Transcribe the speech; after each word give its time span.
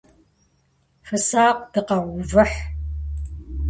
Фысакъ, 1.07 1.61
дыкъаувыхь! 1.73 2.59